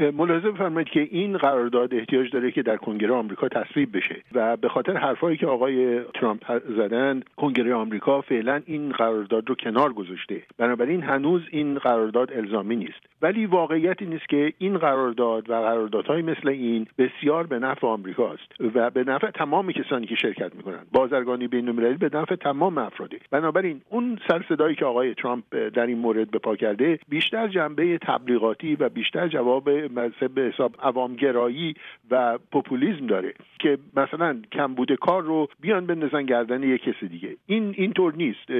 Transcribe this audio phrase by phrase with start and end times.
[0.00, 4.68] ملاحظه بفرمایید که این قرارداد احتیاج داره که در کنگره آمریکا تصویب بشه و به
[4.68, 10.42] خاطر حرفایی که آقای ترامپ زدن کنگره آمریکا فعلا این قرارداد رو کنار گذاشته.
[10.58, 13.00] بنابراین هنوز این قرارداد الزامی نیست.
[13.22, 18.60] ولی واقعیت این است که این قرارداد و قراردادهای مثل این بسیار به نفع آمریکاست
[18.74, 20.86] و به نفع تمام کسانی که شرکت می‌کنند.
[20.92, 25.44] بازرگانی بینالمللی به نفع تمام افراده بنابراین اون سر صدایی که آقای ترامپ
[25.74, 31.74] در این مورد به پا کرده بیشتر جنبه تبلیغاتی و بیشتر جواب مذهب حساب عوامگرایی
[32.10, 37.36] و پوپولیزم داره که مثلا کمبود کار رو بیان بندازن گردن یک کس دیگه.
[37.46, 38.50] این اینطور نیست.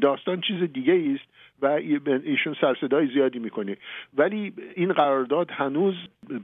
[0.00, 1.30] داستان چیز دیگه است
[1.62, 1.66] و
[2.24, 3.76] ایشون سرصدای زیادی می‌کنه.
[4.16, 5.94] ولی این قرارداد هنوز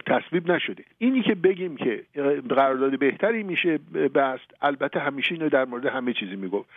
[0.07, 0.85] تصویب نشده.
[0.99, 2.03] اینی که بگیم که
[2.49, 3.79] قرارداد بهتری میشه
[4.15, 6.69] بست البته همیشه اینو در مورد همه چیزی می‌گفت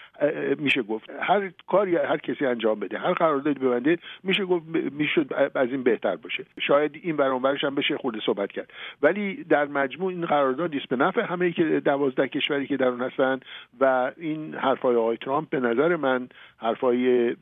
[0.58, 1.10] میشه گفت.
[1.20, 6.16] هر کاری هر کسی انجام بده هر قراردادی ببنده میشه گفت می‌شد از این بهتر
[6.16, 6.46] باشه.
[6.60, 8.70] شاید این برانورش هم بشه خورده صحبت کرد.
[9.02, 13.02] ولی در مجموع این قراردادی است به نفع همه که دوازده کشوری که در اون
[13.02, 13.40] هستن
[13.80, 17.36] و این حرفای آقای ترامپ به نظر من حرفای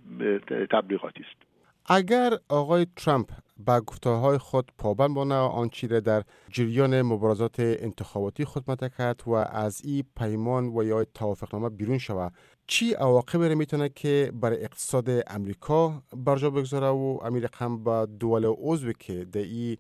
[0.72, 1.48] تبلیغاتی است.
[1.90, 3.28] اگر آقای ترامپ
[3.66, 10.04] به گفتههای خود پابند بانه آنچه در جریان مبارزات انتخاباتی خود کرد و از این
[10.18, 12.34] پیمان و یا توافقنامه بیرون شود.
[12.68, 18.94] چی عواقب می‌تونه که برای اقتصاد امریکا برجا بگذاره و امیر هم با دول عضو
[18.94, 19.78] که در این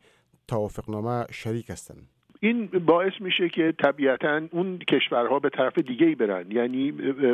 [0.47, 6.51] توافقنامه شریک هستند؟ این باعث میشه که طبیعتا اون کشورها به طرف دیگه ای برن.
[6.51, 6.93] یعنی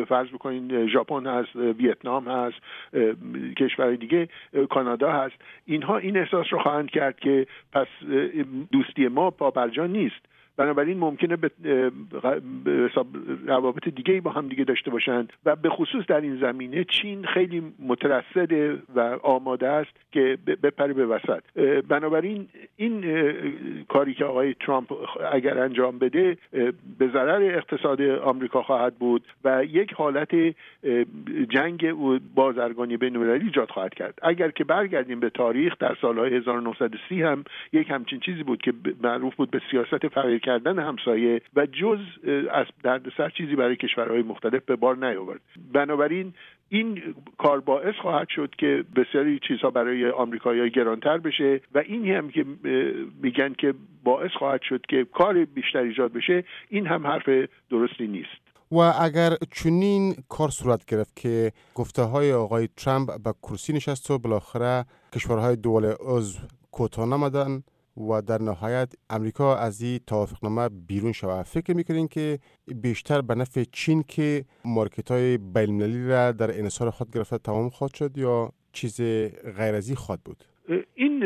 [0.10, 2.58] فرض بکنین ژاپن هست ویتنام هست
[3.58, 4.28] کشور دیگه
[4.70, 5.36] کانادا هست.
[5.66, 7.88] اینها این احساس رو خواهند کرد که پس
[8.72, 10.33] دوستی ما پابرجا نیست.
[10.58, 11.52] بنابراین ممکنه به
[13.48, 15.34] روابط دیگه با هم دیگه داشته باشند.
[15.46, 21.06] و به خصوص در این زمینه چین خیلی مترصده و آماده است که بپره به
[21.06, 21.44] وسط.
[21.88, 23.04] بنابراین این
[23.90, 24.94] کاری که آقای ترامپ
[25.34, 26.38] اگر انجام بده
[27.00, 30.36] به ضرر اقتصاد آمریکا خواهد بود و یک حالت
[31.50, 31.94] جنگ
[32.36, 34.20] بازرگانی بین المللی ایجاد خواهد کرد.
[34.22, 37.44] اگر که برگردیم به تاریخ در سالهای 1930 هم
[37.74, 40.08] یک همچین چیزی بود که معروف بود به سیاست
[40.44, 42.00] کردن همسایه و جز
[42.52, 45.42] از دردسر چیزی برای کشورهای مختلف به بار نیاورد.
[45.74, 46.34] بنابراین
[46.70, 52.30] این کار باعث خواهد شد که بسیاری چیزها برای آمریکایی‌ها گرانتر بشه و این هم
[52.30, 52.46] که
[53.24, 57.30] میگن که باعث خواهد شد که کار بیشتر ایجاد بشه این هم حرف
[57.70, 58.44] درستی نیست.
[58.72, 64.20] و اگر چنین کار صورت گرفت که گفته های آقای ترامپ به کرسی نشست و
[64.20, 66.40] بالاخره کشورهای دول عضو
[66.72, 67.64] کوتاه نمدن
[67.98, 71.46] و در نهایت امریکا از این توافقنامه بیرون شود.
[71.46, 77.12] فکر می‌کنین که بیشتر به نفع چین که مارکت های بین را در انصار خود
[77.12, 79.02] گرفته تمام خواهد شد یا چیز
[79.58, 80.46] غیر از خواهد بود؟
[80.96, 81.24] این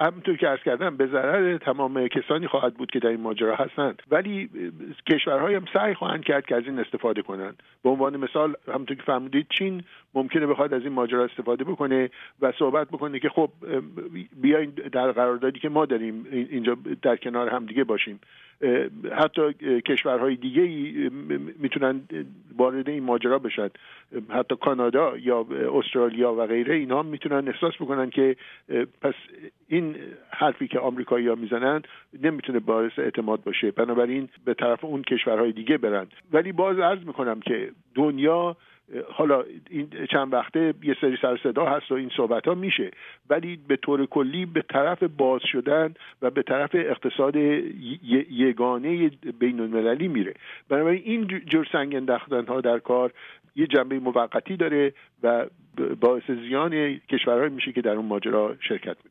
[0.00, 4.02] همونطور که ارز کردم به ضرر تمام کسانی خواهد بود که در این ماجرا هستند.
[4.10, 4.50] ولی
[5.10, 7.62] کشورهای هم سعی خواهند کرد که از این استفاده کنند.
[7.82, 9.82] به عنوان مثال همونطور که فرمودید چین
[10.14, 12.10] ممکنه بخواد از این ماجرا استفاده بکنه
[12.40, 13.50] و صحبت بکنه که خب
[14.42, 18.20] بیاین در قراردادی که ما داریم اینجا در کنار هم دیگه باشیم.
[19.12, 21.10] حتی کشورهای دیگه ای
[21.58, 22.00] می‌تونن
[22.56, 23.68] وارد این ماجرا بشن.
[24.28, 28.36] حتی کانادا یا استرالیا و غیره اینا می‌تونن احساس بکنن که
[29.00, 29.14] پس
[29.68, 29.96] این
[30.30, 31.82] حرفی که آمریکایی ها می‌زنن
[32.22, 33.70] نمی‌تونه باعث اعتماد باشه.
[33.70, 36.06] بنابراین به طرف اون کشورهای دیگه برن.
[36.32, 38.56] ولی باز عرض می‌کنم که دنیا
[39.12, 42.90] حالا این چند وقته یه سری سر صدا هست و این صحبت ها میشه.
[43.30, 47.36] ولی به طور کلی به طرف باز شدن و به طرف اقتصاد
[48.30, 50.34] یگانه بین المللی میره.
[50.68, 53.12] بنابراین این جور سنگ انداختن ها در کار
[53.56, 54.92] یه جنبه موقتی داره
[55.22, 55.46] و
[56.00, 59.04] باعث زیان کشورهایی میشه که در اون ماجرا شرکت می‌کنه.